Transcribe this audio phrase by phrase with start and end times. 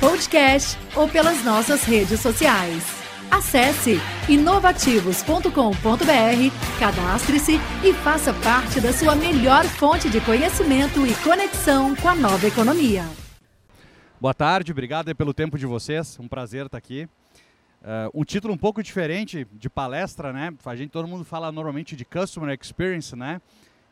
[0.00, 2.82] podcast ou pelas nossas redes sociais.
[3.30, 12.08] Acesse inovativos.com.br, cadastre-se e faça parte da sua melhor fonte de conhecimento e conexão com
[12.08, 13.04] a nova economia.
[14.18, 17.06] Boa tarde, obrigado pelo tempo de vocês, um prazer estar aqui.
[17.82, 20.52] Uh, um título um pouco diferente de palestra, né?
[20.64, 23.40] A gente, todo mundo fala normalmente de Customer Experience, né?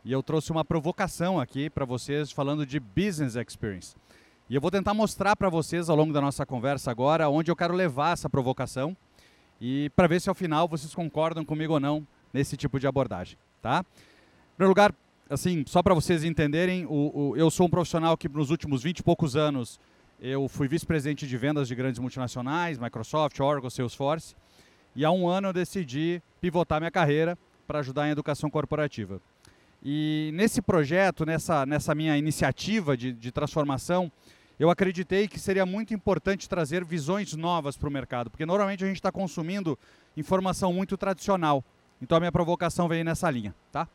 [0.04, 3.94] E eu trouxe uma provocação aqui para vocês falando de Business Experience.
[4.50, 7.56] E eu vou tentar mostrar para vocês ao longo da nossa conversa agora onde eu
[7.56, 8.96] quero levar essa provocação
[9.60, 13.36] e para ver se ao final vocês concordam comigo ou não nesse tipo de abordagem,
[13.60, 13.84] tá?
[13.84, 14.94] Em primeiro lugar,
[15.28, 19.00] assim, só para vocês entenderem, o, o, eu sou um profissional que nos últimos 20
[19.00, 19.78] e poucos anos
[20.18, 24.34] eu fui vice-presidente de vendas de grandes multinacionais, Microsoft, Oracle, Salesforce,
[24.96, 29.20] e há um ano eu decidi pivotar minha carreira para ajudar em educação corporativa.
[29.84, 34.10] E nesse projeto, nessa, nessa minha iniciativa de, de transformação,
[34.58, 38.86] eu acreditei que seria muito importante trazer visões novas para o mercado, porque normalmente a
[38.86, 39.78] gente está consumindo
[40.16, 41.64] informação muito tradicional.
[42.02, 43.88] Então a minha provocação veio nessa linha, tá?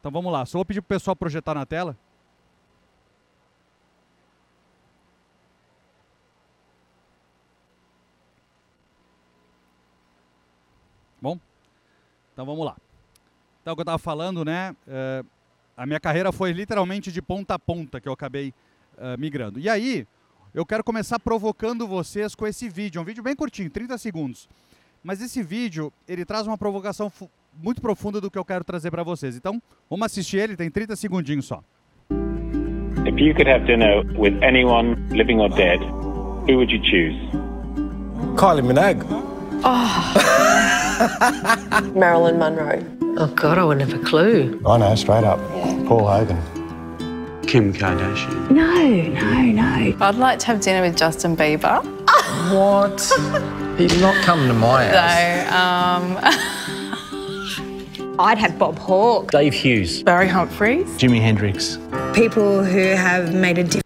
[0.00, 1.96] Então vamos lá, só vou pedir para o pessoal projetar na tela.
[11.20, 11.40] Bom,
[12.34, 12.76] então vamos lá.
[13.62, 14.76] Então, o que eu estava falando, né?
[14.86, 15.26] Uh,
[15.74, 18.52] a minha carreira foi literalmente de ponta a ponta que eu acabei
[18.98, 19.58] uh, migrando.
[19.58, 20.06] E aí,
[20.54, 22.98] eu quero começar provocando vocês com esse vídeo.
[22.98, 24.48] É um vídeo bem curtinho, 30 segundos.
[25.02, 27.12] Mas esse vídeo, ele traz uma provocação
[27.62, 29.36] muito profunda do que eu quero trazer para vocês.
[29.36, 31.62] Então, vamos assistir ele, tem 30 segundinhos só.
[33.06, 35.78] If you could have dinner with anyone living or dead,
[36.48, 37.14] who would you choose?
[38.36, 39.04] Kylie Minogue.
[39.62, 40.14] Oh.
[41.94, 42.82] Marilyn Monroe.
[43.16, 44.60] Oh, God, I wouldn't have a clue.
[44.66, 45.38] I know, straight up.
[45.86, 46.63] Paul Hogan.
[47.54, 48.50] Kim Kardashian.
[48.50, 49.96] No, no, no.
[50.00, 51.84] I'd like to have dinner with Justin Bieber.
[52.52, 53.00] what?
[53.78, 56.10] He's not coming to my house.
[56.10, 56.18] No,
[58.10, 58.16] um...
[58.18, 59.30] I'd have Bob Hawke.
[59.30, 60.02] Dave Hughes.
[60.02, 60.88] Barry Humphries.
[60.98, 61.78] Jimi Hendrix.
[62.12, 63.84] People who have made a difference.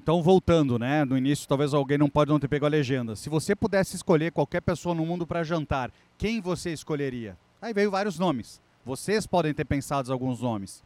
[0.00, 1.04] Então, voltando, né?
[1.04, 3.16] No início, talvez alguém não pode não ter pego a legenda.
[3.16, 7.36] Se você pudesse escolher qualquer pessoa no mundo para jantar, quem você escolheria?
[7.60, 8.62] Aí veio vários nomes.
[8.86, 10.84] Vocês podem ter pensado alguns nomes.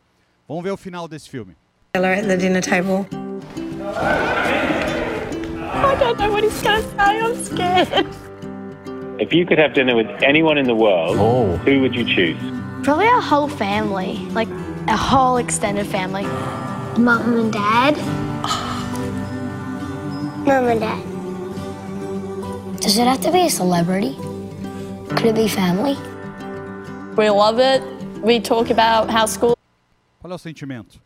[0.49, 1.55] Vamos ver o final desse filme.
[1.93, 3.07] At the dinner table.
[5.61, 7.21] I don't know what he's going to say.
[7.21, 8.07] I'm scared.
[9.21, 11.59] If you could have dinner with anyone in the world, oh.
[11.67, 12.39] who would you choose?
[12.83, 14.49] Probably our whole family, like
[14.89, 16.25] our whole extended family.
[16.97, 17.99] Mum and dad.
[20.47, 21.03] Mum and Dad.
[22.81, 24.17] Does it have to be a celebrity?
[25.11, 25.95] Could it be family?
[27.19, 27.83] We love it.
[28.23, 29.58] We talk about how school.
[30.21, 31.01] Qual é o sentimento?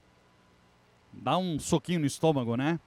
[1.13, 2.81] Dá um soquinho no estômago, né?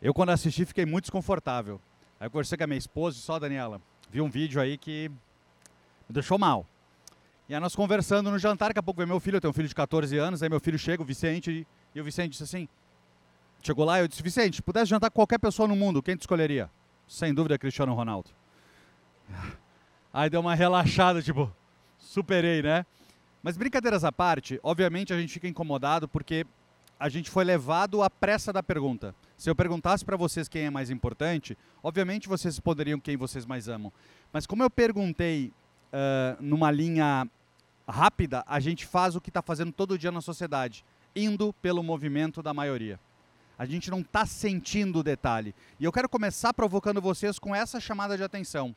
[0.00, 1.80] Eu, quando assisti, fiquei muito desconfortável.
[2.20, 3.80] Aí eu conversei com a minha esposa e só, Daniela,
[4.10, 6.66] vi um vídeo aí que me deixou mal.
[7.48, 9.54] E aí nós conversando no jantar, daqui a pouco veio meu filho, eu tenho um
[9.54, 12.68] filho de 14 anos, aí meu filho chega, o Vicente, e o Vicente disse assim,
[13.62, 16.20] Chegou lá e eu disse, Vicente, pudesse jantar com qualquer pessoa no mundo, quem te
[16.20, 16.70] escolheria?
[17.08, 18.30] Sem dúvida, Cristiano Ronaldo.
[20.12, 21.52] Aí deu uma relaxada, tipo,
[21.98, 22.86] superei, né?
[23.46, 26.44] Mas brincadeiras à parte, obviamente a gente fica incomodado porque
[26.98, 29.14] a gente foi levado à pressa da pergunta.
[29.36, 33.68] Se eu perguntasse para vocês quem é mais importante, obviamente vocês responderiam quem vocês mais
[33.68, 33.92] amam.
[34.32, 35.52] Mas como eu perguntei
[35.92, 37.30] uh, numa linha
[37.86, 42.42] rápida, a gente faz o que está fazendo todo dia na sociedade, indo pelo movimento
[42.42, 42.98] da maioria.
[43.56, 45.54] A gente não está sentindo o detalhe.
[45.78, 48.74] E eu quero começar provocando vocês com essa chamada de atenção.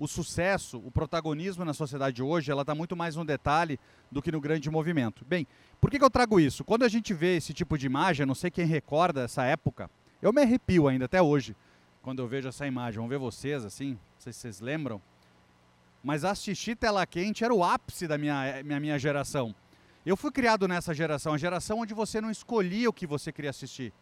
[0.00, 3.78] O sucesso, o protagonismo na sociedade hoje, ela está muito mais no detalhe
[4.10, 5.26] do que no grande movimento.
[5.26, 5.46] Bem,
[5.78, 6.64] por que, que eu trago isso?
[6.64, 9.90] Quando a gente vê esse tipo de imagem, não sei quem recorda essa época,
[10.22, 11.54] eu me arrepio ainda até hoje
[12.00, 12.96] quando eu vejo essa imagem.
[12.96, 15.02] Vamos ver vocês assim, não sei se vocês lembram.
[16.02, 19.54] Mas assistir tela quente era o ápice da minha, minha, minha geração.
[20.06, 23.50] Eu fui criado nessa geração, a geração onde você não escolhia o que você queria
[23.50, 23.92] assistir.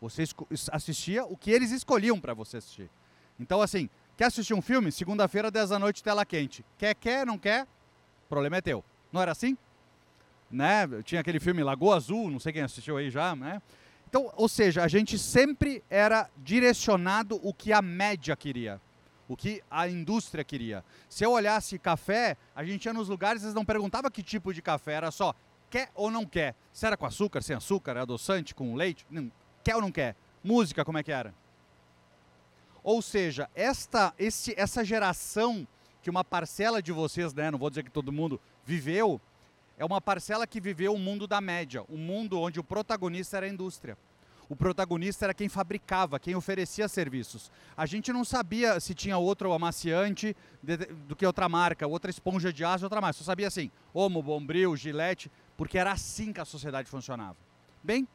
[0.00, 0.24] Você
[0.72, 2.90] assistia o que eles escolhiam para você assistir.
[3.38, 4.92] Então, assim, quer assistir um filme?
[4.92, 6.64] Segunda-feira, 10 da noite, tela quente.
[6.78, 7.66] Quer, quer, não quer?
[8.28, 8.84] Problema é teu.
[9.12, 9.56] Não era assim?
[10.50, 10.86] Né?
[11.04, 13.60] Tinha aquele filme Lagoa Azul, não sei quem assistiu aí já, né?
[14.08, 18.78] Então, ou seja, a gente sempre era direcionado o que a média queria,
[19.26, 20.84] o que a indústria queria.
[21.08, 24.60] Se eu olhasse café, a gente ia nos lugares, eles não perguntavam que tipo de
[24.60, 25.34] café, era só
[25.70, 26.54] quer ou não quer.
[26.74, 29.32] Se era com açúcar, sem açúcar, adoçante, com leite, não,
[29.64, 30.14] quer ou não quer.
[30.44, 31.34] Música, como é que era?
[32.82, 35.66] Ou seja, esta, esse, essa geração
[36.02, 39.20] que uma parcela de vocês, né, não vou dizer que todo mundo viveu,
[39.78, 43.46] é uma parcela que viveu o mundo da média, um mundo onde o protagonista era
[43.46, 43.96] a indústria.
[44.48, 47.50] O protagonista era quem fabricava, quem oferecia serviços.
[47.76, 50.36] A gente não sabia se tinha outro amaciante
[51.08, 53.16] do que outra marca, outra esponja de aço, outra marca.
[53.16, 57.36] Só sabia assim, Omo, Bombril, Gillette, porque era assim que a sociedade funcionava.
[57.82, 58.06] Bem,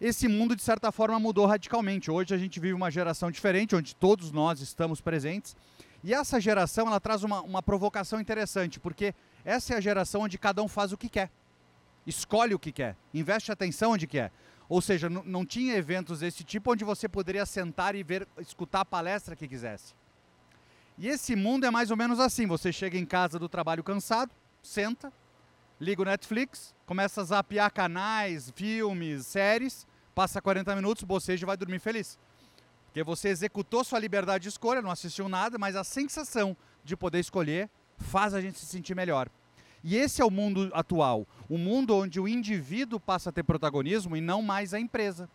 [0.00, 2.10] esse mundo de certa forma mudou radicalmente.
[2.10, 5.56] Hoje a gente vive uma geração diferente, onde todos nós estamos presentes.
[6.02, 9.14] E essa geração ela traz uma, uma provocação interessante, porque
[9.44, 11.30] essa é a geração onde cada um faz o que quer,
[12.06, 14.30] escolhe o que quer, investe atenção onde quer.
[14.68, 18.84] Ou seja, não tinha eventos desse tipo onde você poderia sentar e ver, escutar a
[18.84, 19.94] palestra que quisesse.
[20.98, 24.30] E esse mundo é mais ou menos assim: você chega em casa do trabalho cansado,
[24.62, 25.12] senta,
[25.80, 31.56] liga o Netflix, começa a zapear canais, filmes, séries, passa 40 minutos, boceja e vai
[31.56, 32.18] dormir feliz.
[32.86, 37.18] Porque você executou sua liberdade de escolha, não assistiu nada, mas a sensação de poder
[37.18, 37.68] escolher
[37.98, 39.28] faz a gente se sentir melhor.
[39.82, 43.42] E esse é o mundo atual, o um mundo onde o indivíduo passa a ter
[43.42, 45.28] protagonismo e não mais a empresa.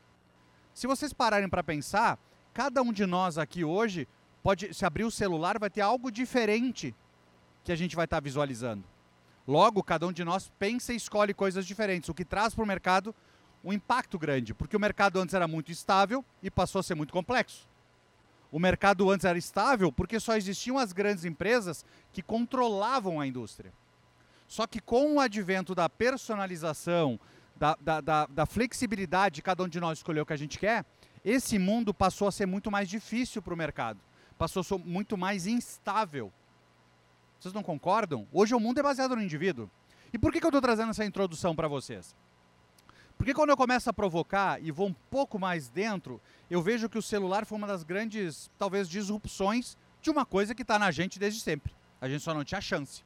[0.74, 2.18] Se vocês pararem para pensar,
[2.53, 4.07] cada um de nós aqui hoje
[4.42, 6.95] pode, se abrir o celular, vai ter algo diferente
[7.63, 8.83] que a gente vai estar tá visualizando.
[9.50, 12.68] Logo, cada um de nós pensa e escolhe coisas diferentes, o que traz para o
[12.68, 13.16] mercado
[13.63, 17.12] um impacto grande, porque o mercado antes era muito estável e passou a ser muito
[17.12, 17.68] complexo.
[18.51, 23.74] O mercado antes era estável porque só existiam as grandes empresas que controlavam a indústria.
[24.48, 27.19] Só que com o advento da personalização,
[27.56, 30.86] da, da, da, da flexibilidade, cada um de nós escolheu o que a gente quer,
[31.25, 34.00] esse mundo passou a ser muito mais difícil para o mercado.
[34.38, 36.31] Passou a ser muito mais instável.
[37.39, 38.27] Vocês não concordam?
[38.33, 39.69] Hoje o mundo é baseado no indivíduo.
[40.12, 42.15] E por que, que eu estou trazendo essa introdução para vocês?
[43.18, 46.97] Porque quando eu começo a provocar e vou um pouco mais dentro, eu vejo que
[46.97, 51.19] o celular foi uma das grandes, talvez, disrupções de uma coisa que está na gente
[51.19, 51.74] desde sempre.
[52.01, 53.03] A gente só não tinha chance.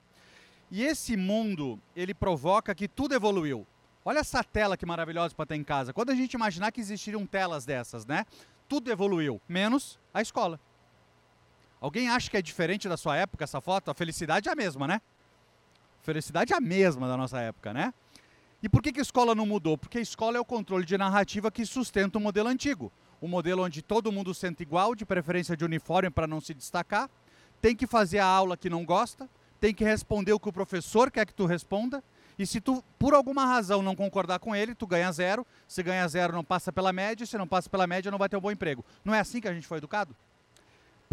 [0.71, 3.67] E esse mundo, ele provoca que tudo evoluiu.
[4.05, 5.93] Olha essa tela que maravilhosa para ter em casa.
[5.93, 8.25] Quando a gente imaginar que existiriam telas dessas, né?
[8.67, 10.59] Tudo evoluiu, menos a escola.
[11.83, 13.91] Alguém acha que é diferente da sua época essa foto?
[13.91, 15.01] A felicidade é a mesma, né?
[16.01, 17.93] Felicidade é a mesma da nossa época, né?
[18.61, 19.77] E por que, a escola não mudou?
[19.77, 22.89] Porque a escola é o controle de narrativa que sustenta o modelo antigo.
[23.19, 27.09] O modelo onde todo mundo senta igual, de preferência de uniforme para não se destacar,
[27.61, 29.29] tem que fazer a aula que não gosta,
[29.59, 32.01] tem que responder o que o professor quer que tu responda,
[32.39, 35.45] e se tu, por alguma razão, não concordar com ele, tu ganha zero.
[35.67, 37.25] Se ganha zero, não passa pela média.
[37.25, 38.85] Se não passa pela média, não vai ter um bom emprego.
[39.03, 40.15] Não é assim que a gente foi educado?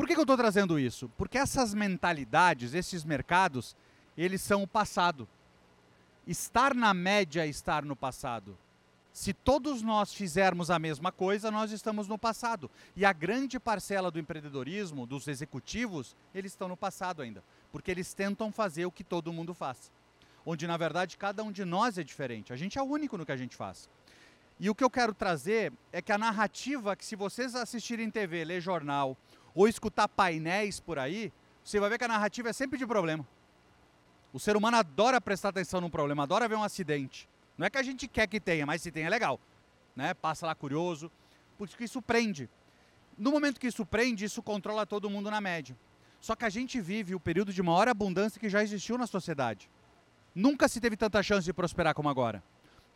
[0.01, 1.11] Por que, que eu estou trazendo isso?
[1.19, 3.77] Porque essas mentalidades, esses mercados,
[4.17, 5.29] eles são o passado
[6.27, 8.57] estar na média é estar no passado.
[9.13, 12.71] Se todos nós fizermos a mesma coisa, nós estamos no passado.
[12.97, 17.45] E a grande parcela do empreendedorismo, dos executivos, eles estão no passado ainda.
[17.71, 19.93] Porque eles tentam fazer o que todo mundo faz.
[20.47, 22.55] Onde, na verdade, cada um de nós é diferente.
[22.55, 23.87] A gente é único no que a gente faz.
[24.61, 28.45] E o que eu quero trazer é que a narrativa, que se vocês assistirem TV,
[28.45, 29.17] ler jornal
[29.55, 31.33] ou escutar painéis por aí,
[31.65, 33.27] você vai ver que a narrativa é sempre de problema.
[34.33, 37.29] O ser humano adora prestar atenção num problema, adora ver um acidente.
[37.59, 39.41] Não é que a gente quer que tenha, mas se tem é legal.
[39.95, 40.15] Né?
[40.15, 41.11] Passa lá curioso,
[41.59, 42.49] porque isso prende.
[43.19, 45.77] No momento que isso prende, isso controla todo mundo na média.
[46.21, 49.69] Só que a gente vive o período de maior abundância que já existiu na sociedade.
[50.35, 52.43] Nunca se teve tanta chance de prosperar como agora.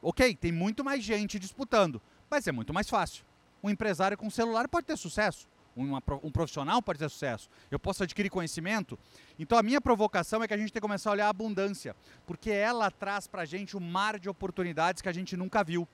[0.00, 3.24] Ok, tem muito mais gente disputando, mas é muito mais fácil.
[3.62, 8.02] Um empresário com celular pode ter sucesso uma, um profissional pode ter sucesso, eu posso
[8.02, 8.98] adquirir conhecimento.
[9.38, 11.94] Então a minha provocação é que a gente tem que começar a olhar a abundância,
[12.26, 15.86] porque ela traz para a gente um mar de oportunidades que a gente nunca viu.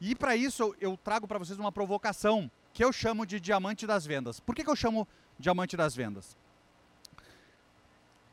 [0.00, 4.04] E para isso eu trago para vocês uma provocação que eu chamo de diamante das
[4.04, 4.38] vendas.
[4.40, 6.36] Por que, que eu chamo diamante das vendas?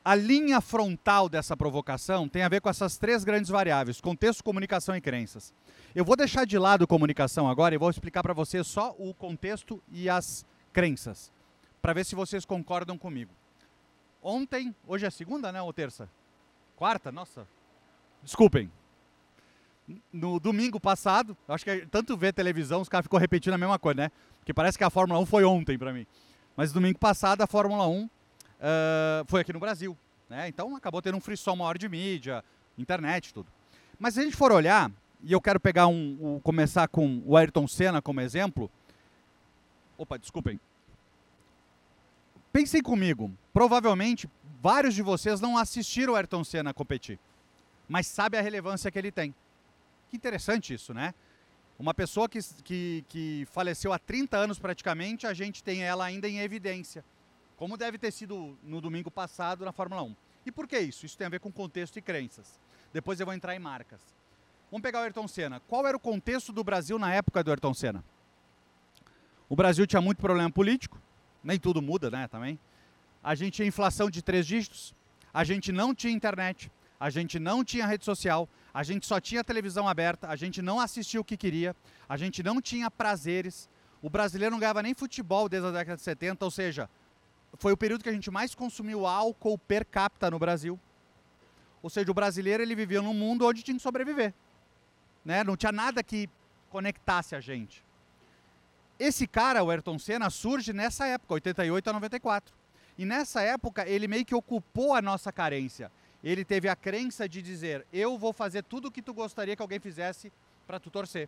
[0.06, 4.96] A linha frontal dessa provocação tem a ver com essas três grandes variáveis: contexto, comunicação
[4.98, 5.54] e crenças.
[5.96, 9.82] Eu vou deixar de lado comunicação agora e vou explicar para vocês só o contexto
[9.90, 11.32] e as crenças,
[11.82, 13.32] para ver se vocês concordam comigo.
[14.22, 16.10] Ontem, hoje é segunda, né, ou terça?
[16.76, 17.12] Quarta?
[17.12, 17.48] Nossa.
[18.24, 18.72] Desculpem.
[20.12, 24.04] No domingo passado, acho que tanto ver televisão, os caras ficam repetindo a mesma coisa,
[24.04, 24.12] né?
[24.40, 26.08] Porque parece que a Fórmula 1 foi ontem para mim.
[26.56, 28.10] Mas domingo passado a Fórmula 1 uh,
[29.28, 29.98] foi aqui no Brasil.
[30.30, 30.48] Né?
[30.48, 32.44] Então acabou tendo um frisson maior de mídia,
[32.78, 33.52] internet tudo.
[34.00, 34.90] Mas se a gente for olhar,
[35.24, 38.70] e eu quero pegar um, um, começar com o Ayrton Senna como exemplo.
[39.98, 40.60] Opa, desculpem.
[42.52, 43.32] Pensem comigo.
[43.52, 44.30] Provavelmente
[44.62, 47.20] vários de vocês não assistiram o Ayrton Senna competir,
[47.88, 49.36] mas sabe a relevância que ele tem.
[50.10, 51.14] Que interessante isso, né?
[51.78, 56.30] Uma pessoa que, que, que faleceu há 30 anos praticamente, a gente tem ela ainda
[56.30, 57.04] em evidência.
[57.58, 60.16] Como deve ter sido no domingo passado na Fórmula 1.
[60.46, 61.06] E por que isso?
[61.06, 62.60] Isso tem a ver com contexto e crenças.
[62.92, 64.02] Depois eu vou entrar em marcas.
[64.70, 65.60] Vamos pegar o Ayrton Senna.
[65.62, 68.04] Qual era o contexto do Brasil na época do Ayrton Senna?
[69.54, 71.00] O Brasil tinha muito problema político,
[71.44, 72.58] nem tudo muda, né, também.
[73.24, 74.96] A gente tinha inflação de três dígitos,
[75.32, 79.44] a gente não tinha internet, a gente não tinha rede social, a gente só tinha
[79.44, 81.76] televisão aberta, a gente não assistia o que queria,
[82.10, 83.70] a gente não tinha prazeres,
[84.02, 86.90] o brasileiro não ganhava nem futebol desde a década de 70, ou seja,
[87.60, 90.80] foi o período que a gente mais consumiu álcool per capita no Brasil.
[91.84, 94.34] Ou seja, o brasileiro ele vivia num mundo onde tinha que sobreviver.
[95.24, 95.44] Né?
[95.44, 96.28] Não tinha nada que
[96.72, 97.83] conectasse a gente.
[99.00, 102.54] Esse cara, o Ayrton Senna, surge nessa época, 88 a 94.
[102.98, 105.92] E nessa época ele meio que ocupou a nossa carência.
[106.24, 109.62] Ele teve a crença de dizer: "Eu vou fazer tudo o que tu gostaria que
[109.62, 110.32] alguém fizesse
[110.68, 111.28] para tu torcer".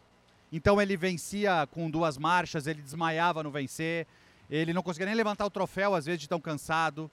[0.51, 4.07] Então ele vencia com duas marchas, ele desmaiava no vencer,
[4.49, 7.09] ele não conseguia nem levantar o troféu às vezes de tão cansado.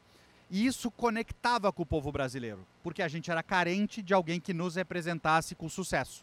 [0.50, 4.52] E isso conectava com o povo brasileiro, porque a gente era carente de alguém que
[4.52, 6.22] nos representasse com sucesso.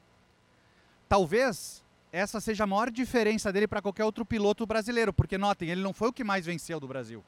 [1.10, 5.82] Talvez essa seja a maior diferença dele para qualquer outro piloto brasileiro, porque notem, ele
[5.82, 7.24] não foi o que mais venceu do Brasil.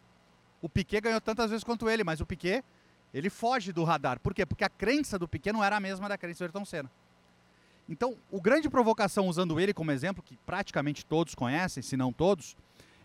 [0.62, 2.64] O Piquet ganhou tantas vezes quanto ele, mas o Piquet,
[3.14, 4.20] ele foge do radar.
[4.20, 4.46] Por quê?
[4.46, 6.92] Porque a crença do Piquet não era a mesma da crença do Ayrton Senna.
[7.90, 12.56] Então, o grande provocação usando ele como exemplo, que praticamente todos conhecem, se não todos,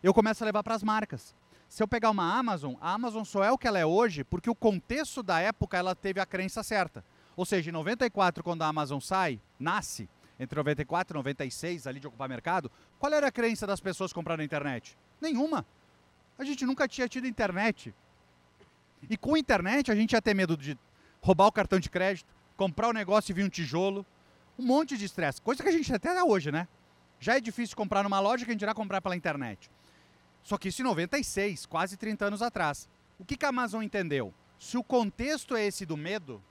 [0.03, 1.35] eu começo a levar para as marcas
[1.69, 4.49] se eu pegar uma Amazon, a Amazon só é o que ela é hoje porque
[4.49, 7.05] o contexto da época ela teve a crença certa.
[7.37, 12.07] Ou seja, em 94, quando a Amazon sai, nasce, entre 94 e 96, ali de
[12.07, 14.97] ocupar mercado, qual era a crença das pessoas comprando internet?
[15.21, 15.67] Nenhuma.
[16.39, 17.95] A gente nunca tinha tido internet.
[19.09, 20.79] E com internet a gente ia ter medo de
[21.21, 24.05] roubar o cartão de crédito, comprar o um negócio e vir um tijolo,
[24.59, 25.41] um monte de estresse.
[25.41, 26.69] Coisa que a gente até dá hoje, né?
[27.19, 29.71] Já é difícil comprar numa loja que a gente irá comprar pela internet.
[30.43, 32.89] Só que isso em 96, quase 30 anos atrás.
[33.19, 34.33] O que, que a Amazon entendeu?
[34.59, 36.43] Se o contexto é esse do medo,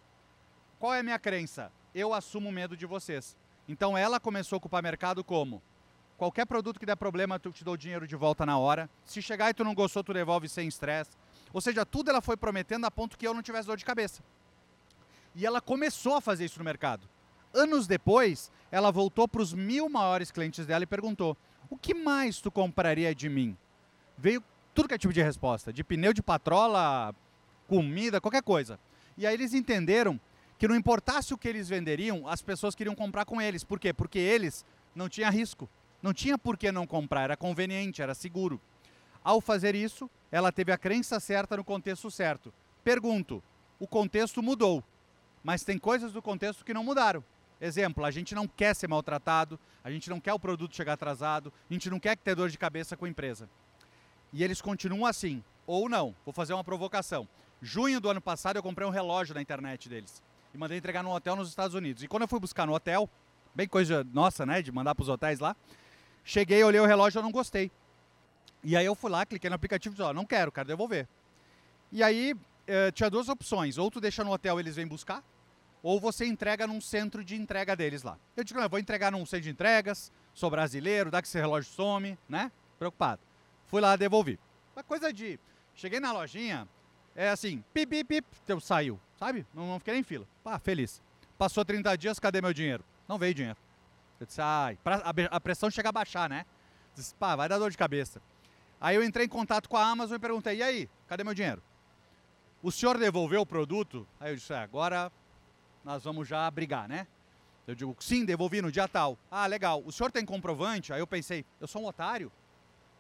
[0.80, 1.72] qual é a minha crença?
[1.94, 3.38] Eu assumo o medo de vocês.
[3.68, 5.62] Então ela começou a ocupar mercado como?
[6.18, 8.90] Qualquer produto que der problema, tu te dou o dinheiro de volta na hora.
[9.06, 11.12] Se chegar e tu não gostou, tu devolve sem estresse.
[11.52, 14.24] Ou seja, tudo ela foi prometendo a ponto que eu não tivesse dor de cabeça.
[15.34, 17.08] E ela começou a fazer isso no mercado.
[17.54, 21.36] Anos depois, ela voltou para os mil maiores clientes dela e perguntou:
[21.70, 23.58] O que mais tu compraria de mim?
[24.18, 24.44] veio
[24.74, 27.14] tudo que é tipo de resposta, de pneu de patrola,
[27.68, 28.80] comida, qualquer coisa.
[29.18, 30.20] E aí eles entenderam
[30.58, 33.64] que não importasse o que eles venderiam, as pessoas queriam comprar com eles.
[33.64, 33.94] Por quê?
[33.94, 35.70] Porque eles não tinham risco.
[36.02, 38.62] Não tinha por que não comprar, era conveniente, era seguro.
[39.24, 42.54] Ao fazer isso, ela teve a crença certa no contexto certo.
[42.84, 43.44] Pergunto:
[43.80, 44.84] o contexto mudou,
[45.44, 47.24] mas tem coisas do contexto que não mudaram.
[47.60, 51.52] Exemplo, a gente não quer ser maltratado, a gente não quer o produto chegar atrasado,
[51.70, 53.50] a gente não quer ter dor de cabeça com a empresa
[54.36, 55.42] e eles continuam assim.
[55.66, 57.26] Ou não, vou fazer uma provocação.
[57.62, 60.22] Junho do ano passado eu comprei um relógio na internet deles
[60.56, 62.02] e mandei entregar num hotel nos Estados Unidos.
[62.02, 63.10] E quando eu fui buscar no hotel,
[63.54, 65.56] bem coisa nossa, né, de mandar para os hotéis lá,
[66.24, 67.70] cheguei, olhei o relógio eu não gostei.
[68.64, 71.08] E aí eu fui lá, cliquei no aplicativo e disse, ó, não quero, quero devolver.
[71.92, 72.36] E aí
[72.66, 75.24] eh, tinha duas opções, ou tu deixa no hotel eles vêm buscar,
[75.84, 78.18] ou você entrega num centro de entrega deles lá.
[78.36, 81.38] Eu digo, não, eu vou entregar num centro de entregas, sou brasileiro, dá que esse
[81.38, 82.52] relógio some, né?
[82.80, 83.22] Preocupado.
[83.68, 84.40] Fui lá, devolvi.
[84.76, 85.40] Uma coisa de.
[85.76, 86.68] Cheguei na lojinha,
[87.16, 89.46] é assim, pip, pip, pip, teu saiu, sabe?
[89.54, 90.28] Não, não fiquei nem em fila.
[90.44, 91.02] Pá, feliz.
[91.38, 92.84] Passou 30 dias, cadê meu dinheiro?
[93.08, 93.58] Não veio dinheiro.
[94.20, 96.46] Eu disse, ai, pra, a, a, pressão chega a baixar, né?
[96.94, 98.22] Disse, pá, vai dar dor de cabeça.
[98.80, 101.62] Aí eu entrei em contato com a Amazon e perguntei, e aí, cadê meu dinheiro?
[102.62, 104.08] O senhor devolveu o produto?
[104.20, 105.12] Aí eu disse, é, agora
[105.84, 107.08] nós vamos já brigar, né?
[107.68, 109.18] Eu digo, sim, devolvi no dia tal.
[109.30, 109.82] Ah, legal.
[109.86, 110.94] O senhor tem comprovante?
[110.94, 112.32] Aí eu pensei, eu sou um otário?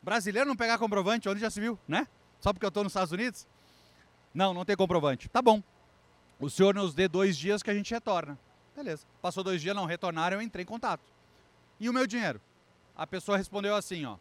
[0.01, 2.07] Brasileiro não pegar comprovante, onde já se viu, né?
[2.39, 3.47] Só porque eu estou nos Estados Unidos?
[4.35, 5.29] Não, não tem comprovante.
[5.29, 5.63] Tá bom.
[6.39, 8.37] O senhor nos dê dois dias que a gente retorna.
[8.75, 9.05] Beleza.
[9.21, 11.01] Passou dois dias, não retornaram, eu entrei em contato.
[11.79, 12.41] E o meu dinheiro?
[12.97, 14.17] A pessoa respondeu assim, ó.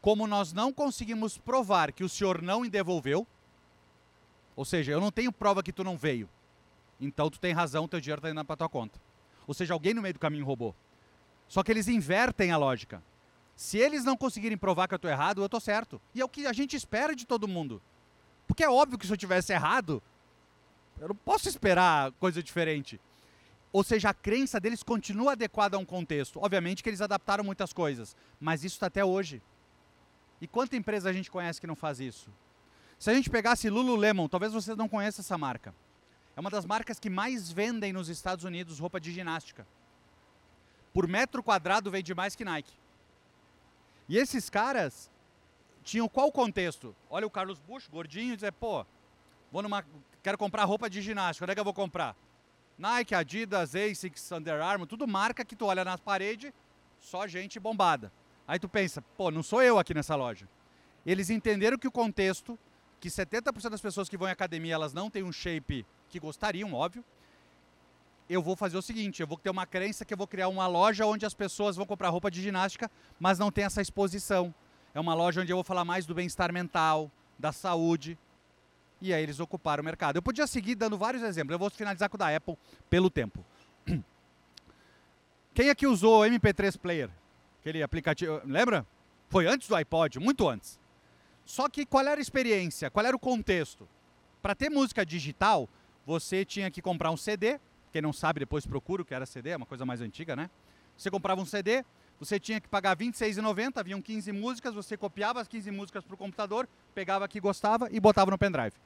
[0.00, 3.26] Como nós não conseguimos provar que o senhor não devolveu,
[4.56, 6.26] ou seja, eu não tenho prova que tu não veio.
[6.98, 8.98] Então tu tem razão, teu dinheiro está indo para tua conta.
[9.46, 10.74] Ou seja, alguém no meio do caminho roubou.
[11.48, 13.02] Só que eles invertem a lógica.
[13.54, 16.00] Se eles não conseguirem provar que eu estou errado, eu estou certo.
[16.14, 17.82] E é o que a gente espera de todo mundo.
[18.50, 20.02] Porque é óbvio que se eu tivesse errado,
[20.98, 23.00] eu não posso esperar coisa diferente.
[23.72, 26.40] Ou seja, a crença deles continua adequada a um contexto.
[26.42, 29.40] Obviamente que eles adaptaram muitas coisas, mas isso está até hoje.
[30.40, 32.28] E quanta empresa a gente conhece que não faz isso?
[32.98, 35.72] Se a gente pegasse Lululemon, talvez vocês não conheçam essa marca.
[36.34, 39.64] É uma das marcas que mais vendem nos Estados Unidos roupa de ginástica.
[40.92, 42.72] Por metro quadrado vende mais que Nike.
[44.08, 45.08] E esses caras
[45.82, 46.94] tinham qual contexto?
[47.08, 48.84] Olha o Carlos Bush, gordinho, e dizer, pô,
[49.50, 49.84] vou numa,
[50.22, 52.16] quero comprar roupa de ginástica, onde é que eu vou comprar?
[52.78, 56.52] Nike, Adidas, Asics, Under Armour, tudo marca que tu olha na parede,
[56.98, 58.12] só gente bombada.
[58.48, 60.48] Aí tu pensa, pô, não sou eu aqui nessa loja.
[61.04, 62.58] Eles entenderam que o contexto,
[62.98, 66.72] que 70% das pessoas que vão em academia, elas não têm um shape que gostariam,
[66.74, 67.04] óbvio.
[68.28, 70.66] Eu vou fazer o seguinte, eu vou ter uma crença que eu vou criar uma
[70.66, 74.54] loja onde as pessoas vão comprar roupa de ginástica, mas não tem essa exposição.
[74.94, 78.18] É uma loja onde eu vou falar mais do bem-estar mental, da saúde,
[79.00, 80.16] e aí eles ocuparam o mercado.
[80.16, 81.52] Eu podia seguir dando vários exemplos.
[81.52, 82.56] Eu vou finalizar com o da Apple
[82.88, 83.44] pelo tempo.
[85.54, 87.10] Quem aqui usou o MP3 Player?
[87.60, 88.86] Aquele aplicativo, lembra?
[89.28, 90.78] Foi antes do iPod, muito antes.
[91.44, 92.90] Só que qual era a experiência?
[92.90, 93.88] Qual era o contexto?
[94.42, 95.68] Para ter música digital,
[96.04, 97.58] você tinha que comprar um CD.
[97.92, 100.48] Quem não sabe, depois procura o que era CD, é uma coisa mais antiga, né?
[100.96, 101.84] Você comprava um CD,
[102.20, 106.14] você tinha que pagar R$ 26,90, haviam 15 músicas, você copiava as 15 músicas para
[106.14, 108.76] o computador, pegava que gostava e botava no pendrive.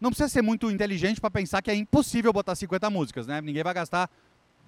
[0.00, 3.42] Não precisa ser muito inteligente para pensar que é impossível botar 50 músicas, né?
[3.42, 4.10] Ninguém vai gastar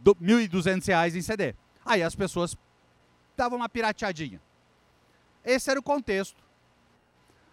[0.07, 1.55] R$ 1.200 em CD.
[1.83, 2.57] Aí as pessoas
[3.35, 4.41] davam uma pirateadinha.
[5.43, 6.45] Esse era o contexto.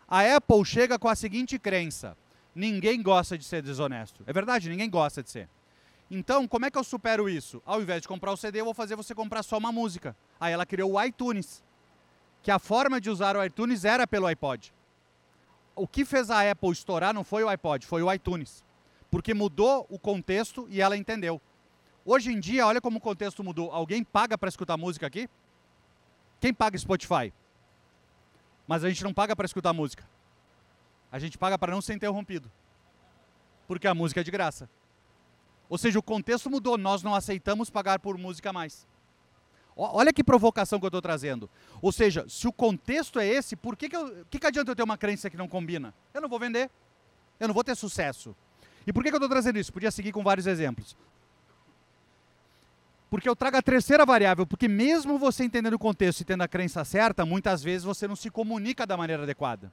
[0.08, 2.18] A Apple chega com a seguinte crença:
[2.54, 4.22] ninguém gosta de ser desonesto.
[4.28, 5.50] É verdade, ninguém gosta de ser.
[6.12, 7.62] Então, como é que eu supero isso?
[7.66, 10.16] Ao invés de comprar o CD, eu vou fazer você comprar só uma música.
[10.40, 11.64] Aí ela criou o iTunes,
[12.44, 14.74] que a forma de usar o iTunes era pelo iPod
[15.76, 18.64] o que fez a Apple estourar não foi o iPod, foi o iTunes.
[19.10, 21.42] Porque mudou o contexto e ela entendeu.
[22.06, 23.72] Hoje em dia, olha como o contexto mudou.
[23.72, 25.30] Alguém paga para escutar música aqui?
[26.40, 27.34] Quem paga Spotify?
[28.68, 30.08] Mas a gente não paga para escutar música.
[31.12, 32.50] A gente paga para não ser interrompido.
[33.68, 34.70] Porque a música é de graça.
[35.72, 38.86] Ou seja, o contexto mudou, nós não aceitamos pagar por música mais.
[39.74, 41.50] Olha que provocação que eu estou trazendo.
[41.82, 44.76] Ou seja, se o contexto é esse, por que, que, eu, que, que adianta eu
[44.76, 45.94] ter uma crença que não combina?
[46.14, 46.70] Eu não vou vender.
[47.40, 48.36] Eu não vou ter sucesso.
[48.86, 49.72] E por que, que eu estou trazendo isso?
[49.72, 50.94] Podia seguir com vários exemplos.
[53.10, 56.50] Porque eu trago a terceira variável, porque mesmo você entendendo o contexto e tendo a
[56.50, 59.72] crença certa, muitas vezes você não se comunica da maneira adequada.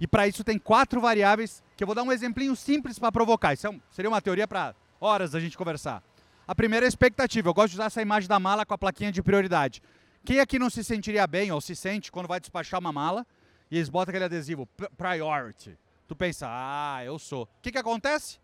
[0.00, 3.52] E para isso tem quatro variáveis, que eu vou dar um exemplinho simples para provocar.
[3.52, 6.02] Isso é seria uma teoria para horas a gente conversar.
[6.46, 7.48] A primeira é a expectativa.
[7.48, 9.82] Eu gosto de usar essa imagem da mala com a plaquinha de prioridade.
[10.24, 13.26] Quem aqui não se sentiria bem ou se sente quando vai despachar uma mala
[13.70, 15.76] e eles botam aquele adesivo priority?
[16.06, 17.44] Tu pensa, ah, eu sou.
[17.44, 18.38] O que, que acontece?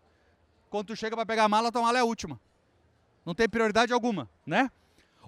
[0.69, 2.39] Quando tu chega para pegar a mala, tua mala é a última.
[3.25, 4.69] Não tem prioridade alguma, né?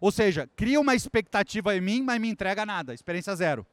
[0.01, 3.65] Ou seja, cria uma expectativa em mim, mas me entrega nada, experiência zero.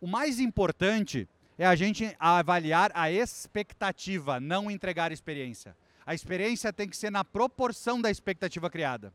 [0.00, 5.76] O mais importante é a gente avaliar a expectativa, não entregar experiência.
[6.06, 9.12] A experiência tem que ser na proporção da expectativa criada.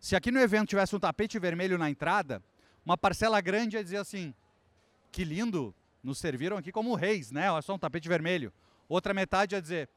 [0.00, 2.42] Se aqui no evento tivesse um tapete vermelho na entrada,
[2.84, 4.34] uma parcela grande ia dizer assim:
[5.10, 7.50] que lindo, nos serviram aqui como reis, né?
[7.50, 8.52] Olha só um tapete vermelho.
[8.88, 9.88] Outra metade ia dizer: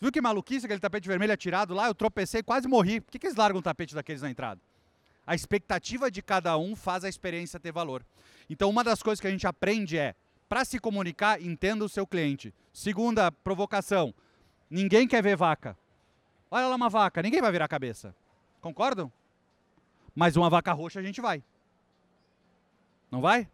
[0.00, 1.88] viu que maluquice aquele tapete vermelho atirado lá?
[1.88, 3.00] Eu tropecei, quase morri.
[3.00, 4.60] Por que, que eles largam um tapete daqueles na entrada?
[5.26, 8.04] A expectativa de cada um faz a experiência ter valor.
[8.50, 10.14] Então, uma das coisas que a gente aprende é:
[10.48, 12.54] para se comunicar, entenda o seu cliente.
[12.72, 14.14] Segunda provocação:
[14.72, 15.76] Ninguém quer ver vaca.
[16.50, 18.16] Olha lá uma vaca, ninguém vai virar a cabeça.
[18.58, 19.12] Concordam?
[20.14, 21.44] Mas uma vaca roxa a gente vai.
[23.10, 23.46] Não vai?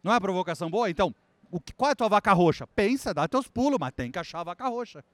[0.00, 0.88] Não é uma provocação boa?
[0.88, 1.12] Então,
[1.50, 2.68] o que, qual é a tua vaca roxa?
[2.68, 5.04] Pensa, dá teus pulos, mas tem que achar a vaca roxa.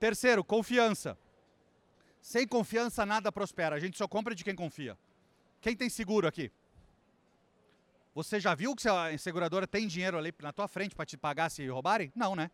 [0.00, 1.16] Terceiro, confiança.
[2.20, 3.76] Sem confiança nada prospera.
[3.76, 4.98] A gente só compra de quem confia.
[5.60, 6.50] Quem tem seguro aqui?
[8.12, 11.48] Você já viu que a seguradora tem dinheiro ali na tua frente para te pagar
[11.48, 12.12] se roubarem?
[12.16, 12.50] Não, né?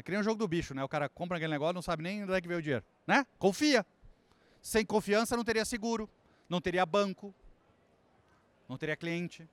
[0.00, 0.82] É que nem o jogo do bicho, né?
[0.82, 3.26] O cara compra aquele negócio não sabe nem onde é que veio o dinheiro, né?
[3.38, 3.84] Confia.
[4.62, 6.08] Sem confiança não teria seguro,
[6.48, 7.34] não teria banco,
[8.66, 9.46] não teria cliente.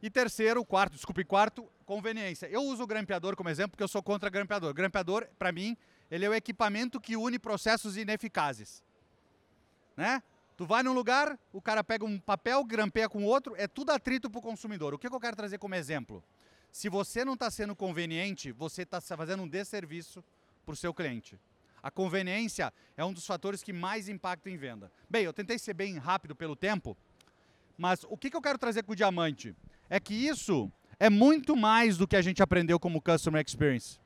[0.00, 2.46] E terceiro, quarto, desculpe, quarto, conveniência.
[2.46, 4.72] Eu uso o grampeador como exemplo porque eu sou contra grampeador.
[4.72, 5.76] Grampeador, para mim,
[6.08, 8.84] ele é o equipamento que une processos ineficazes.
[9.96, 10.22] Né?
[10.56, 14.30] Tu vai num lugar, o cara pega um papel, grampeia com outro, é tudo atrito
[14.30, 14.94] para o consumidor.
[14.94, 16.22] O que, que eu quero trazer como exemplo?
[16.72, 20.24] Se você não está sendo conveniente, você está fazendo um desserviço
[20.64, 21.38] para o seu cliente.
[21.82, 24.90] A conveniência é um dos fatores que mais impactam em venda.
[25.08, 26.96] Bem, eu tentei ser bem rápido pelo tempo,
[27.76, 29.54] mas o que, que eu quero trazer com o diamante?
[29.90, 34.00] É que isso é muito mais do que a gente aprendeu como Customer Experience.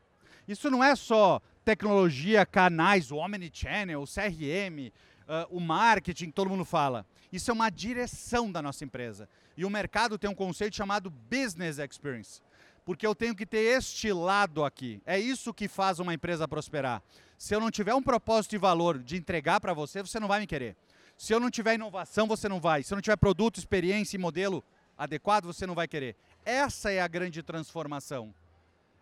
[0.48, 4.90] Isso não é só tecnologia, canais, o Omnichannel, o CRM,
[5.28, 7.06] uh, o marketing, todo mundo fala.
[7.32, 9.28] Isso é uma direção da nossa empresa.
[9.56, 12.40] E o mercado tem um conceito chamado Business Experience.
[12.86, 15.02] Porque eu tenho que ter este lado aqui.
[15.04, 17.02] É isso que faz uma empresa prosperar.
[17.36, 20.38] Se eu não tiver um propósito e valor de entregar para você, você não vai
[20.38, 20.76] me querer.
[21.18, 22.84] Se eu não tiver inovação, você não vai.
[22.84, 24.62] Se eu não tiver produto, experiência e modelo
[24.96, 26.14] adequado, você não vai querer.
[26.44, 28.32] Essa é a grande transformação.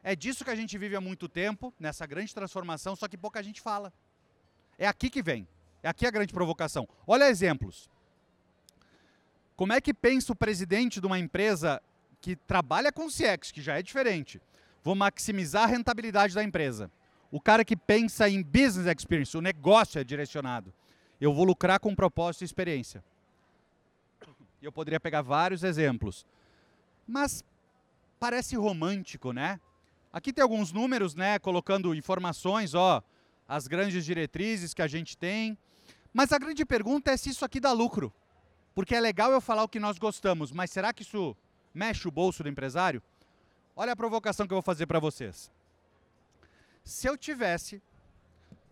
[0.02, 3.42] É disso que a gente vive há muito tempo, nessa grande transformação, só que pouca
[3.42, 3.92] gente fala.
[4.78, 5.46] É aqui que vem.
[5.82, 6.88] É aqui a grande provocação.
[7.06, 7.90] Olha exemplos.
[9.54, 11.82] Como é que pensa o presidente de uma empresa
[12.24, 14.40] que trabalha com CX, que já é diferente?
[14.82, 16.90] Vou maximizar a rentabilidade da empresa.
[17.30, 20.72] O cara que pensa em business experience, o negócio é direcionado.
[21.20, 23.04] Eu vou lucrar com propósito e experiência.
[24.62, 26.24] Eu poderia pegar vários exemplos.
[27.06, 27.44] Mas
[28.18, 29.60] parece romântico, né?
[30.10, 33.02] Aqui tem alguns números, né, colocando informações, ó,
[33.46, 35.58] as grandes diretrizes que a gente tem.
[36.10, 38.10] Mas a grande pergunta é se isso aqui dá lucro.
[38.74, 41.36] Porque é legal eu falar o que nós gostamos, mas será que isso
[41.74, 43.02] mexe o bolso do empresário?
[43.76, 45.50] Olha a provocação que eu vou fazer para vocês.
[46.84, 47.82] Se eu tivesse,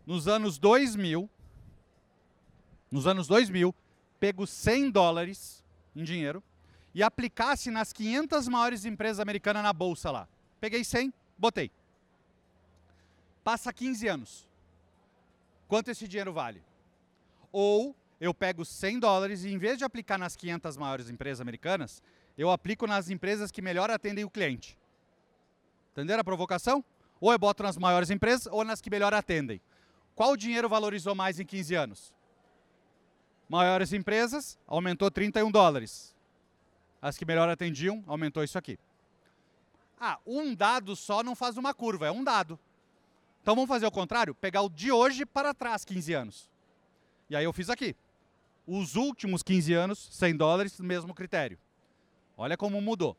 [0.06, 1.28] nos anos 2000,
[2.90, 3.74] nos anos 2000,
[4.20, 5.64] pego 100 dólares
[5.96, 6.42] em dinheiro
[6.94, 10.28] e aplicasse nas 500 maiores empresas americanas na bolsa lá.
[10.60, 11.70] Peguei 100, botei.
[13.42, 14.48] Passa 15 anos.
[15.66, 16.62] Quanto esse dinheiro vale?
[17.50, 22.02] Ou eu pego 100 dólares e em vez de aplicar nas 500 maiores empresas americanas,
[22.36, 24.78] eu aplico nas empresas que melhor atendem o cliente.
[25.92, 26.84] Entenderam a provocação?
[27.20, 29.60] Ou eu boto nas maiores empresas ou nas que melhor atendem.
[30.14, 32.14] Qual dinheiro valorizou mais em 15 anos?
[33.48, 36.14] Maiores empresas, aumentou 31 dólares.
[37.00, 38.78] As que melhor atendiam, aumentou isso aqui.
[40.00, 42.58] Ah, um dado só não faz uma curva, é um dado.
[43.40, 44.34] Então vamos fazer o contrário?
[44.34, 46.50] Pegar o de hoje para trás, 15 anos.
[47.28, 47.94] E aí eu fiz aqui
[48.66, 51.58] os últimos 15 anos, 100 dólares, mesmo critério.
[52.42, 53.16] Olha como mudou.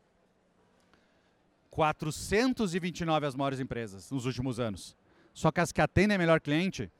[1.70, 4.94] 429 as maiores empresas nos últimos anos.
[5.32, 6.92] Só que as que atendem melhor cliente.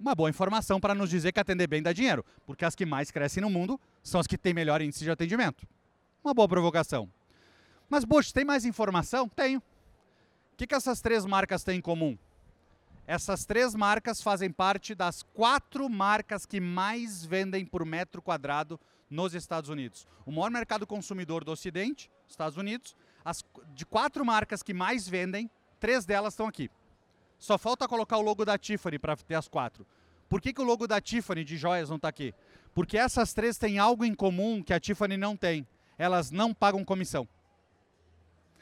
[0.00, 3.10] Uma boa informação para nos dizer que atender bem dá dinheiro, porque as que mais
[3.10, 5.68] crescem no mundo são as que têm melhor índice de atendimento.
[6.24, 7.12] Uma boa provocação.
[7.90, 9.28] Mas, Bosch, tem mais informação?
[9.28, 9.58] Tenho.
[9.58, 12.16] O que, que essas três marcas têm em comum?
[13.06, 18.78] Essas três marcas fazem parte das quatro marcas que mais vendem por metro quadrado
[19.10, 20.06] nos Estados Unidos.
[20.24, 25.50] O maior mercado consumidor do Ocidente, Estados Unidos, as, de quatro marcas que mais vendem,
[25.78, 26.70] três delas estão aqui.
[27.38, 29.84] Só falta colocar o logo da Tiffany para ter as quatro.
[30.28, 32.32] Por que, que o logo da Tiffany de joias não está aqui?
[32.72, 35.66] Porque essas três têm algo em comum que a Tiffany não tem.
[35.98, 37.28] Elas não pagam comissão.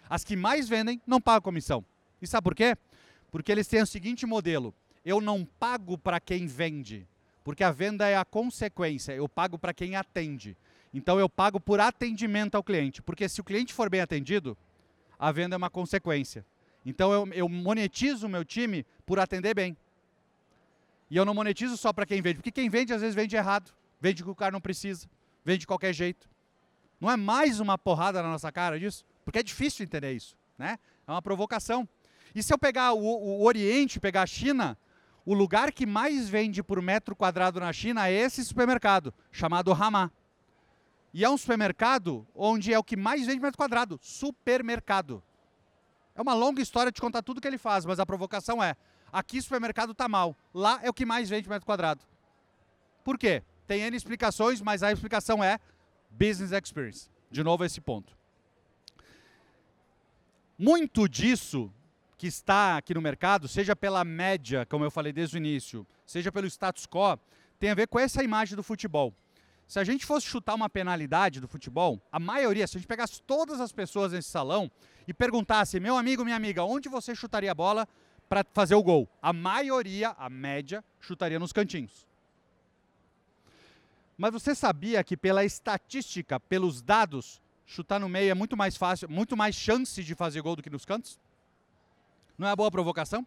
[0.08, 1.84] As que mais vendem não pagam comissão.
[2.20, 2.76] E sabe por quê?
[3.30, 7.06] Porque eles têm o seguinte modelo: eu não pago para quem vende,
[7.44, 10.56] porque a venda é a consequência, eu pago para quem atende.
[10.92, 14.56] Então eu pago por atendimento ao cliente, porque se o cliente for bem atendido,
[15.18, 16.44] a venda é uma consequência.
[16.84, 19.76] Então eu, eu monetizo o meu time por atender bem.
[21.10, 23.72] E eu não monetizo só para quem vende, porque quem vende às vezes vende errado,
[24.00, 25.08] vende que o cara não precisa,
[25.44, 26.28] vende de qualquer jeito.
[27.00, 29.04] Não é mais uma porrada na nossa cara disso?
[29.24, 30.78] Porque é difícil entender isso, né?
[31.06, 31.88] É uma provocação.
[32.34, 34.76] E se eu pegar o, o Oriente, pegar a China,
[35.24, 40.12] o lugar que mais vende por metro quadrado na China é esse supermercado, chamado Hama.
[41.12, 45.22] E é um supermercado onde é o que mais vende metro quadrado, supermercado.
[46.14, 48.76] É uma longa história de contar tudo que ele faz, mas a provocação é:
[49.12, 52.04] aqui supermercado está mal, lá é o que mais vende metro quadrado.
[53.02, 53.42] Por quê?
[53.66, 55.58] Tem N explicações, mas a explicação é
[56.10, 57.08] business experience.
[57.30, 58.16] De novo, esse ponto.
[60.58, 61.72] Muito disso
[62.20, 66.30] que está aqui no mercado, seja pela média, como eu falei desde o início, seja
[66.30, 67.18] pelo status quo,
[67.58, 69.14] tem a ver com essa imagem do futebol.
[69.66, 73.22] Se a gente fosse chutar uma penalidade do futebol, a maioria, se a gente pegasse
[73.22, 74.70] todas as pessoas nesse salão
[75.08, 77.88] e perguntasse, meu amigo, minha amiga, onde você chutaria a bola
[78.28, 79.08] para fazer o gol?
[79.22, 82.06] A maioria, a média, chutaria nos cantinhos.
[84.18, 89.08] Mas você sabia que pela estatística, pelos dados, chutar no meio é muito mais fácil,
[89.08, 91.18] muito mais chance de fazer gol do que nos cantos?
[92.40, 93.26] Não é boa provocação?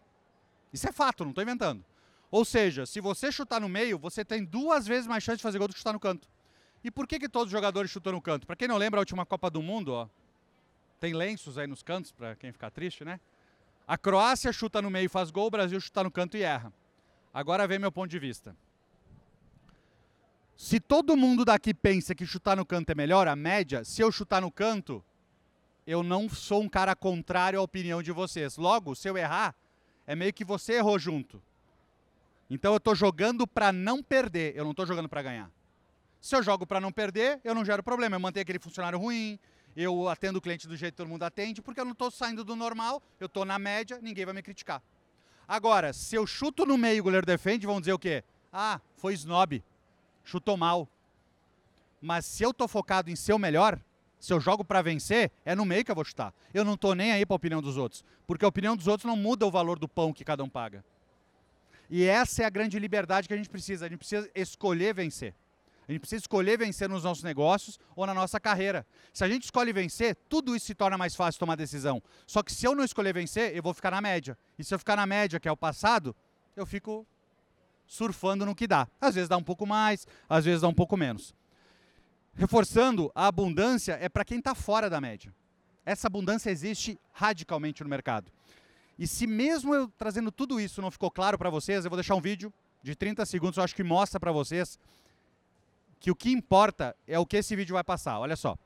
[0.72, 1.84] Isso é fato, não estou inventando.
[2.32, 5.56] Ou seja, se você chutar no meio, você tem duas vezes mais chance de fazer
[5.56, 6.28] gol do que chutar no canto.
[6.82, 8.44] E por que, que todos os jogadores chutam no canto?
[8.44, 10.08] Para quem não lembra, a última Copa do Mundo, ó,
[10.98, 13.20] tem lenços aí nos cantos, para quem ficar triste, né?
[13.86, 16.72] A Croácia chuta no meio e faz gol, o Brasil chuta no canto e erra.
[17.32, 18.56] Agora vem meu ponto de vista.
[20.56, 24.10] Se todo mundo daqui pensa que chutar no canto é melhor, a média, se eu
[24.10, 25.04] chutar no canto,
[25.86, 28.56] eu não sou um cara contrário à opinião de vocês.
[28.56, 29.54] Logo, se eu errar,
[30.06, 31.42] é meio que você errou junto.
[32.48, 35.50] Então eu estou jogando para não perder, eu não estou jogando para ganhar.
[36.20, 38.16] Se eu jogo para não perder, eu não gero problema.
[38.16, 39.38] Eu mantenho aquele funcionário ruim,
[39.76, 42.44] eu atendo o cliente do jeito que todo mundo atende, porque eu não estou saindo
[42.44, 44.82] do normal, eu estou na média, ninguém vai me criticar.
[45.46, 48.24] Agora, se eu chuto no meio e o goleiro defende, vão dizer o quê?
[48.52, 49.62] Ah, foi snob,
[50.24, 50.88] chutou mal.
[52.00, 53.78] Mas se eu estou focado em ser o melhor,
[54.24, 56.32] se eu jogo para vencer, é no meio que eu vou chutar.
[56.54, 59.06] Eu não estou nem aí para a opinião dos outros, porque a opinião dos outros
[59.06, 60.82] não muda o valor do pão que cada um paga.
[61.90, 63.84] E essa é a grande liberdade que a gente precisa.
[63.84, 65.34] A gente precisa escolher vencer.
[65.86, 68.86] A gente precisa escolher vencer nos nossos negócios ou na nossa carreira.
[69.12, 72.02] Se a gente escolhe vencer, tudo isso se torna mais fácil tomar decisão.
[72.26, 74.38] Só que se eu não escolher vencer, eu vou ficar na média.
[74.58, 76.16] E se eu ficar na média, que é o passado,
[76.56, 77.06] eu fico
[77.86, 78.88] surfando no que dá.
[78.98, 81.34] Às vezes dá um pouco mais, às vezes dá um pouco menos.
[82.36, 85.32] Reforçando, a abundância é para quem está fora da média.
[85.86, 88.30] Essa abundância existe radicalmente no mercado.
[88.98, 92.14] E se mesmo eu trazendo tudo isso não ficou claro para vocês, eu vou deixar
[92.14, 94.78] um vídeo de 30 segundos, eu acho que mostra para vocês
[96.00, 98.18] que o que importa é o que esse vídeo vai passar.
[98.18, 98.58] Olha só.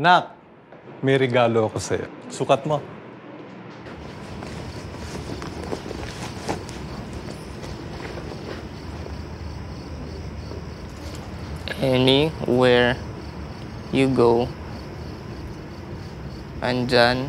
[0.00, 0.32] Anak,
[1.04, 2.08] may regalo ako sa'yo.
[2.32, 2.80] Sukat mo.
[11.84, 12.96] Anywhere
[13.92, 14.48] you go,
[16.64, 17.28] andyan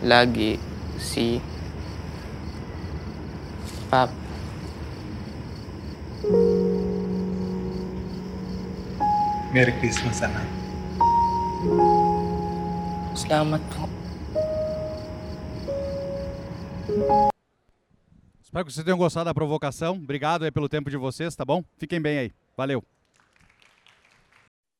[0.00, 0.56] lagi
[0.96, 1.36] si
[3.92, 4.08] Pap.
[9.52, 10.59] Merry Christmas, anak.
[13.14, 13.84] Salamat po.
[18.40, 19.96] Espero que vocês tenham gostado da provocação.
[19.96, 21.62] Obrigado pelo tempo de vocês, tá bom?
[21.76, 22.32] Fiquem bem aí.
[22.56, 22.82] Valeu.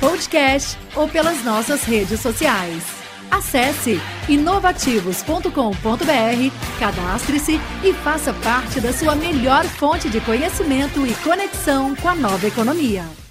[0.00, 2.82] podcast ou pelas nossas redes sociais.
[3.30, 12.08] Acesse inovativos.com.br, cadastre-se e faça parte da sua melhor fonte de conhecimento e conexão com
[12.08, 13.25] a nova economia.